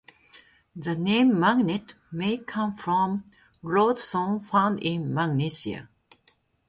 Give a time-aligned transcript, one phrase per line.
[0.75, 3.23] The name "magnet" may come from
[3.61, 5.89] lodestones found in Magnesia.